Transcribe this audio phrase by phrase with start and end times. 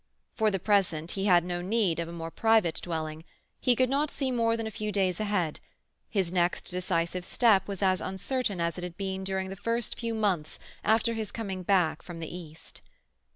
[0.33, 3.23] For the present he had no need of a more private dwelling;
[3.59, 5.59] he could not see more than a few days ahead;
[6.09, 10.15] his next decisive step was as uncertain as it had been during the first few
[10.15, 12.81] months after his coming back from the East.